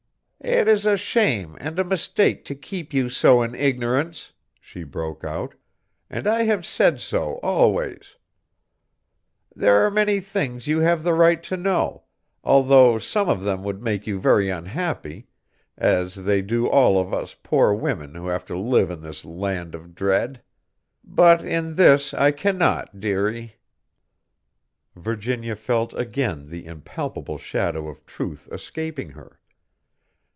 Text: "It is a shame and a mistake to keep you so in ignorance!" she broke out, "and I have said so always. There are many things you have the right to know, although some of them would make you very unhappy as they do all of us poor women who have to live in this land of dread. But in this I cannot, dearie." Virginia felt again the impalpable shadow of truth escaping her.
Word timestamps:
"It 0.43 0.67
is 0.67 0.87
a 0.87 0.97
shame 0.97 1.55
and 1.61 1.77
a 1.77 1.83
mistake 1.83 2.43
to 2.45 2.55
keep 2.55 2.95
you 2.95 3.09
so 3.09 3.43
in 3.43 3.53
ignorance!" 3.53 4.33
she 4.59 4.81
broke 4.83 5.23
out, 5.23 5.53
"and 6.09 6.25
I 6.25 6.43
have 6.45 6.65
said 6.65 6.99
so 6.99 7.33
always. 7.43 8.15
There 9.55 9.85
are 9.85 9.91
many 9.91 10.19
things 10.19 10.65
you 10.65 10.79
have 10.79 11.03
the 11.03 11.13
right 11.13 11.43
to 11.43 11.55
know, 11.57 12.05
although 12.43 12.97
some 12.97 13.29
of 13.29 13.43
them 13.43 13.63
would 13.63 13.83
make 13.83 14.07
you 14.07 14.19
very 14.19 14.49
unhappy 14.49 15.27
as 15.77 16.15
they 16.15 16.41
do 16.41 16.67
all 16.67 16.97
of 16.99 17.13
us 17.13 17.35
poor 17.43 17.71
women 17.75 18.15
who 18.15 18.25
have 18.25 18.43
to 18.45 18.57
live 18.57 18.89
in 18.89 19.01
this 19.01 19.23
land 19.23 19.75
of 19.75 19.93
dread. 19.93 20.41
But 21.03 21.45
in 21.45 21.75
this 21.75 22.15
I 22.15 22.31
cannot, 22.31 22.99
dearie." 22.99 23.57
Virginia 24.95 25.55
felt 25.55 25.93
again 25.93 26.49
the 26.49 26.65
impalpable 26.65 27.37
shadow 27.37 27.87
of 27.87 28.03
truth 28.07 28.49
escaping 28.51 29.11
her. 29.11 29.37